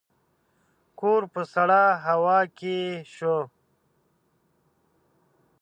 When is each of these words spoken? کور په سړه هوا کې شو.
کور 0.99 1.21
په 1.33 1.41
سړه 1.53 1.83
هوا 2.05 2.39
کې 2.57 2.77
شو. 3.13 3.37